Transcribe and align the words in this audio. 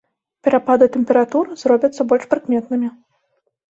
Перапады 0.45 0.87
тэмператур 0.95 1.51
зробяцца 1.65 2.01
больш 2.13 2.25
прыкметнымі. 2.33 2.87